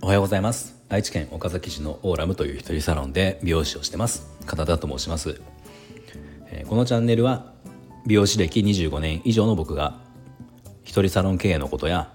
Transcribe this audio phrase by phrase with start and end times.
[0.00, 0.76] おはようございます。
[0.88, 4.28] 愛知県岡崎市のオーラムという一人サロンで美容師をしてます。
[4.46, 5.40] 片田と申します、
[6.52, 7.54] え、このチャンネルは
[8.06, 9.98] 美容師歴25年以上の僕が
[10.84, 12.12] 一人サロン経営のことや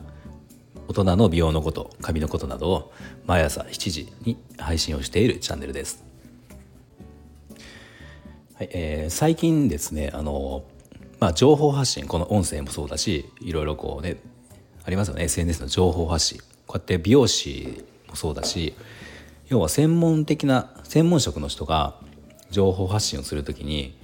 [0.88, 2.94] 大人の美容のこと髪のことなどを
[3.26, 6.06] 毎朝7時に配信をしているチャンネルです、
[8.56, 10.64] はいえー、最近ですねあの、
[11.22, 14.18] まあ、情報発信この音声もそうだしいろいろこうね
[14.84, 15.26] ありますよね。
[15.26, 16.40] SNS の情報発信。
[16.66, 18.74] こうやって美容師もそうだし
[19.48, 21.96] 要は専門的な専門職の人が
[22.50, 23.96] 情報発信をする時に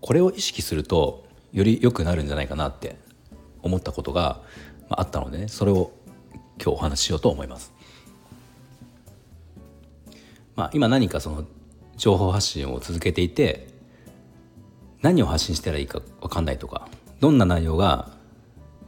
[0.00, 2.96] これを意識するとより良くなるんじゃないかなって
[3.60, 4.40] 思ったことが
[4.88, 5.48] あったのでね。
[5.48, 5.92] それを
[6.58, 7.74] 今日お話ししようと思います。
[10.54, 11.44] まあ、今何かその
[11.98, 13.75] 情報発信を続けていて
[15.06, 16.88] 何を発信したらいいか分かんないとか
[17.20, 18.10] どんな内容が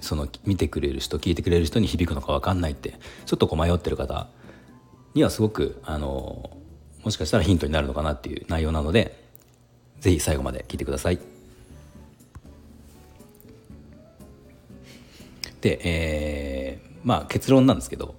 [0.01, 4.27] その見てくれる人聞いてくれる人に響くのか分かんないってちょっとこう迷ってる方
[5.15, 6.57] にはすごくあの
[7.05, 9.17] もしかしたらヒントになるのかなっていう内容なので
[10.01, 11.21] 是非最後まで聞いてください。
[15.61, 18.17] で、えー、まあ結論なんですけど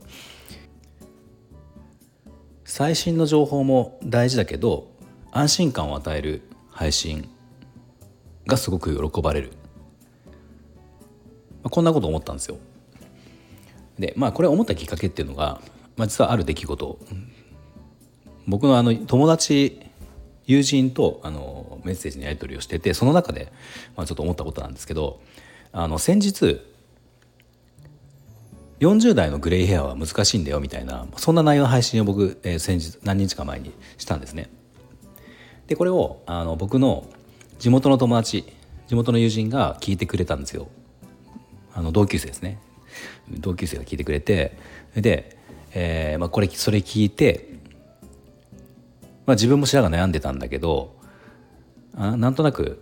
[2.64, 4.90] 最新の情報も大事だけど
[5.32, 7.28] 安心感を与える配信
[8.50, 9.52] がすごく喜ばれる
[11.64, 12.58] こんなこと思ったんですよ。
[13.98, 15.62] でまあこれ思ったきっかけっていうのが、
[15.98, 17.00] まあ、実はある出来事
[18.48, 19.82] 僕のあの友達
[20.46, 23.52] 友人とあのメッセージのやり取りをしててその中で、
[23.96, 25.22] まあ、ちょっと思ったことなんですけど
[25.72, 26.62] あの先日
[28.80, 34.50] 40代のグレイヘアは難しいんだよみたいなそんな内容の配信を僕、えー、先日何日か前にしたんですね。
[35.68, 37.06] でこれをあの僕の
[37.60, 38.46] 地元の友達
[38.88, 40.70] 地元の友人が聞いてくれたんですよ。
[41.74, 42.60] あの同級生ですね
[43.30, 44.58] 同級生が聞いてくれて
[44.96, 45.38] で、
[45.74, 47.48] えーまあ、これそれ聞いて、
[49.26, 50.96] まあ、自分も白髪悩んでたんだけど
[51.96, 52.82] あなんとなく、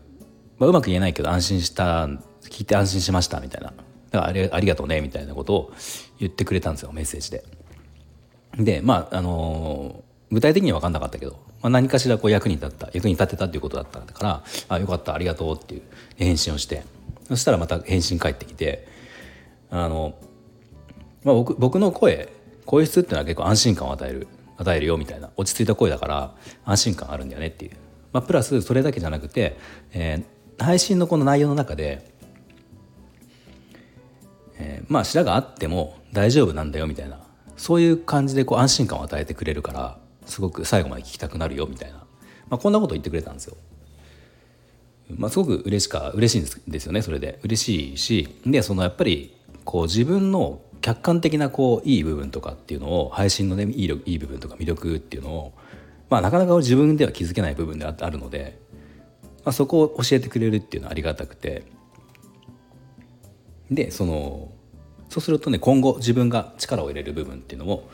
[0.57, 2.07] まあ、うまく言えないけど安心した
[2.43, 3.73] 聞いて安心しましたみたいな
[4.09, 5.73] だからありありがとうねみたいなことを
[6.19, 7.43] 言ってくれたんですよメッセージで。
[8.57, 11.37] でまああのー、具体的には分かんなかったけど、
[11.67, 15.81] まあ、何かしらこう役に立った役に立てたっていうことだったから「あよかったありがとう」っていう
[16.15, 16.83] 返信をして
[17.27, 18.87] そしたらまた返信返ってきて
[19.69, 20.15] あの、
[21.25, 22.31] まあ僕、僕の声
[22.65, 26.31] 声質っていうのは結構安心感を与える与えるよみたいな落ち着いた声だから
[26.63, 27.71] 安心感あるんだよねっていう、
[28.13, 29.57] まあ、プラスそれだけじゃなくて、
[29.91, 32.09] えー、配信のこの内容の中で、
[34.57, 37.19] えー、まあ白があっても大丈夫なんだよみたいな
[37.57, 42.05] そういう感じでこう安心感を与えてくれるからすごく最後まで聞きたくなるよみたいな、ま
[42.51, 43.57] あ、こんなこと言ってくれたんですよ。
[45.15, 47.39] まあ、すごく嬉しか嬉しいんですですよねそれで。
[47.43, 55.53] 嬉しいしでそのやっぱりこう自分の客観的なこういい部分とかっていうのを配信のねいいいい部分とか魅力っていうのを、
[56.09, 58.59] まあ、なかなか自分では気づけない部分であるので、
[59.45, 61.63] まあ、そこを教えてくれるっていうのはありがたくて。
[63.71, 64.51] でその
[65.09, 67.89] そうするとね今後自分が力を入れる部分っていうのも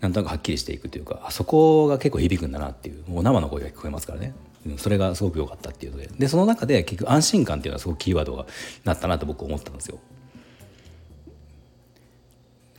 [0.00, 4.34] なんとなくはっきりしていくというかあそこが結構響くんだなっていうもう生の声が聞こえますからね
[4.76, 8.46] それがすごく良かったっていうのででその中で結局安心感っていうのはすごくキーワードが
[8.84, 9.98] なったなと僕思ったんですよ。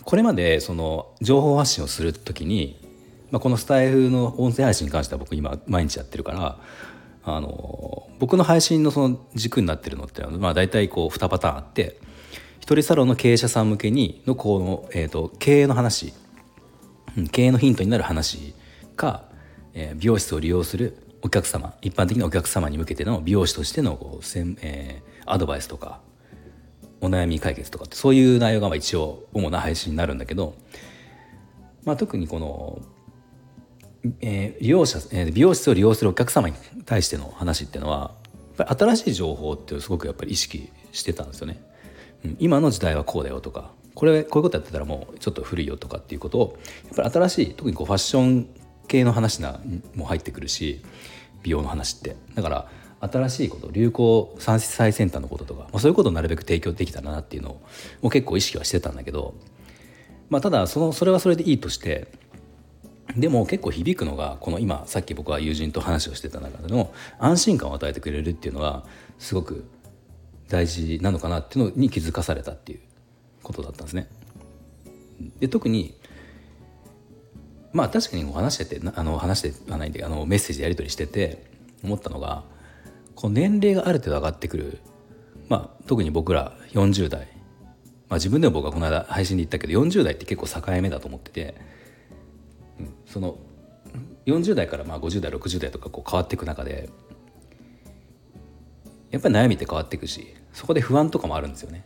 [0.04, 2.80] これまでその情報発信をする時に、
[3.32, 6.60] まあ、このスタイフの音声配信に関しては僕今毎日やってるから
[7.24, 11.98] あの僕の配信のその軸になってるのってまあ大体こう2パターンあって
[12.66, 16.14] 一人サロンの経営者さん向けにのこの、えーと、経営の話、
[17.18, 18.54] うん、経営のヒントになる話
[18.96, 19.24] か、
[19.74, 26.02] えー、美容室を利用するお客様一般的なお客様に向けての美容師としてのこうせん、えー、アドバイスとか
[27.02, 30.56] お悩み解決とかってそういう内容がま一応主な配信になるんだけど、
[31.84, 32.80] まあ、特にこの、
[34.22, 36.56] えー、利用者、え、美容室を利用するお客様に
[36.86, 38.14] 対しての話っていうのは
[38.58, 41.62] やっぱり新しい情報ってすごくやっぱり意識してたんですよね。
[42.24, 48.48] うん、今の時代はこうだよとかこれこういうことやってたらもうちょっと古いよとかっていうことをやっぱり新しい特にこうファッション
[48.88, 49.60] 系の話な
[49.96, 50.82] も入ってくるし
[51.42, 52.16] 美容の話って。
[52.36, 52.70] だから
[53.02, 54.60] 新しいこと流行最
[54.94, 57.60] 先端のこととか、まあ、そういうことをなるべく提供できたらなっていうの
[58.02, 59.36] を結構意識はしてたんだけど、
[60.30, 62.08] まあ、ただそのそれはそれでいいとして
[63.16, 68.86] でも結構響くのがこの今さっき僕は友人と話をしてた中での安心感を与えてくれるっていうのは
[69.20, 69.66] すごく
[70.50, 72.80] 大事なのかなっていうのに気づかされたっていう。
[73.46, 74.10] ことだったんですね。
[75.40, 75.96] で特に
[77.72, 81.46] まあ確かに話しててあの話してはないんであのメッセージやり取りしてて
[81.84, 82.44] 思ったのが
[83.16, 84.80] こう年齢がある程度上がってくる
[85.48, 87.28] まあ、特に僕ら40代、
[88.10, 91.56] まあ、自分でも僕はこの間配信で言ったけど40代って結構境目だと思ってて、
[93.06, 93.38] その
[94.26, 96.90] 40代からまあ50代60代とかこう変わっていく中で
[99.12, 101.84] やっぱり悩みって変わっていくしそこで不安とかもあるんですよね。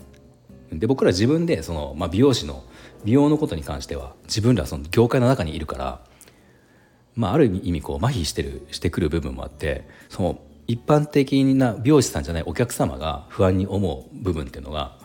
[0.71, 2.63] で僕ら自分でその、まあ、美容師の
[3.03, 6.01] 美容のことに関しては自分らその業界の中にいるから、
[7.15, 14.97] まあ、ある意味こう麻痺してるしてくる部分もあってその一般的な美容師さんじゃないお客様が不安に思う部分っていうのが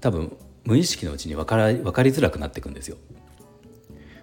[0.00, 2.98] 多分無意識のうちに分から分かりづらくなっていくんですよ。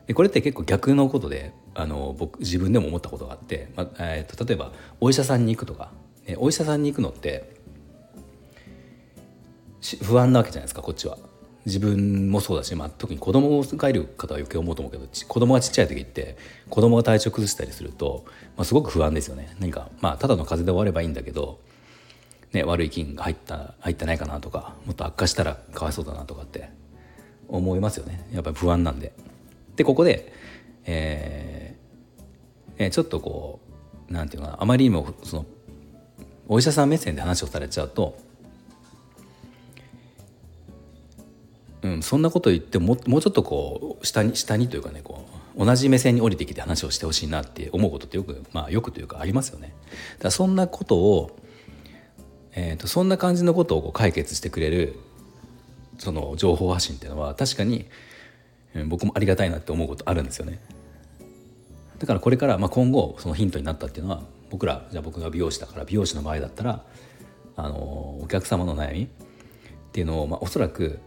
[0.05, 5.91] でこれって結構逆のことであの僕自分でも思ったことがあって、まあえーと、例えばお医者さんに行くとか、
[6.27, 7.54] ね、お医者さんに行くのって
[10.03, 11.17] 不安なわけじゃないですかこっちは。
[11.65, 16.37] 自分もそうだし、まあ、特に子供がいる方は余計思うと思うけど子供がちっちゃい時って
[16.69, 18.23] 子供が体調崩したりすると、
[18.55, 21.59] まあ、すごく不安ですよね何かまあただの風邪で終わればいいんだけど、
[22.53, 26.69] ね、悪い菌が入った入ってないかなとかもっと悪化したらかわいそうだなとかって
[27.47, 29.11] 思いますよねやっぱり不安なんで。
[29.75, 30.31] でここで、
[30.85, 33.59] えーえー、ちょっとこ
[34.09, 35.45] うなんていうかなあまりにもその
[36.47, 38.17] お医者さん目線で話をされちゃうと
[41.85, 45.23] うん、そんなこと言ってももうちょっとこう下に下にというかねこ
[45.55, 49.71] う同じ目線に降りてきて話をしてほしいなって思うことってよくまあよくというかありますよね。
[50.17, 51.37] だそんなことを、
[52.53, 54.95] えーと、そんな感じのことをこう解決してくれる
[55.99, 57.85] その情報発信っていうのは確かに、
[58.73, 60.59] うん、僕もありがたいなって思うことあるんですよね。
[61.99, 66.83] だからこれから、まあ、今後そのヒントになったっていうのは僕らじゃあ僕が美容師だから美容師の場合だったら
[67.55, 69.07] あのお客様の悩みっ
[69.91, 70.99] ていうのを、まあ、おそらく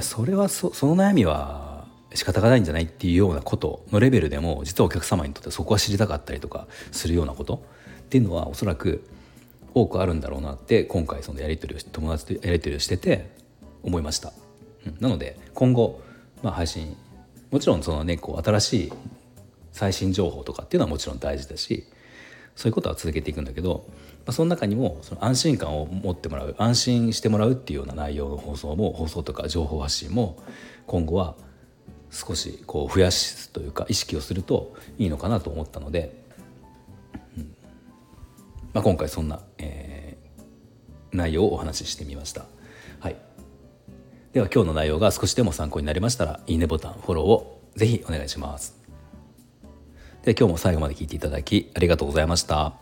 [0.00, 7.62] それはそその悩みは仕方がないんじゃないっていうようなことのレベルでも実はお客様にとってそこは知りたかったりとかするようなこと
[8.00, 9.04] っていうのはおそらく
[9.74, 13.30] 多くあるんだろうなって今回そのやり取りを友達とやり取りをしてて
[13.82, 14.32] 思いました。
[14.86, 16.00] うん、なので今後、
[16.42, 16.96] まあ、配信
[17.50, 18.92] もちろんそのねこう新しい
[19.72, 21.84] 最新情報とかっていうのはもちろん大事だし
[22.56, 23.86] そういうことは続けていくんだけど
[24.24, 30.38] まあ、その中にもその安心感を持ってもらう安心してもらうっていうような内容の放送も放送とか情報発信も
[30.86, 31.34] 今後は
[32.10, 36.14] 少しこう増やすというか意識をするといいのかなと思ったので、
[37.36, 37.54] うん
[38.72, 42.44] まあ、今回そんな、えー、内容をお話ししてみました。
[43.00, 43.16] はい、
[44.32, 48.81] では今日の内容が少しでも参考になりましたらいいねボタンフォローをぜひお願いします。
[50.24, 52.81] で今日も最後まで聞いていただきありがとうございました。